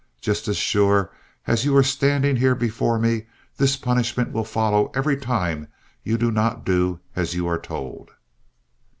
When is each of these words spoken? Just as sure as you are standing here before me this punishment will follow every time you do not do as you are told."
Just 0.19 0.47
as 0.47 0.57
sure 0.57 1.11
as 1.45 1.63
you 1.63 1.77
are 1.77 1.83
standing 1.83 2.35
here 2.37 2.55
before 2.55 2.97
me 2.97 3.27
this 3.57 3.77
punishment 3.77 4.31
will 4.31 4.43
follow 4.43 4.89
every 4.95 5.15
time 5.15 5.67
you 6.01 6.17
do 6.17 6.31
not 6.31 6.65
do 6.65 6.99
as 7.15 7.35
you 7.35 7.45
are 7.45 7.59
told." 7.59 8.09